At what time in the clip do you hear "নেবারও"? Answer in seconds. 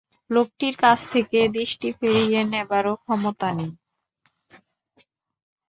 2.53-2.93